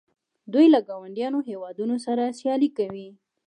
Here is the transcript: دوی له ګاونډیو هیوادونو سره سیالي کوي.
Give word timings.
دوی 0.53 0.65
له 0.73 0.79
ګاونډیو 0.87 1.39
هیوادونو 1.49 1.95
سره 2.05 2.23
سیالي 2.39 2.69
کوي. 2.77 3.07